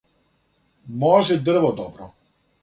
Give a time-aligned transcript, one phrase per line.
[1.03, 2.11] може дрво добро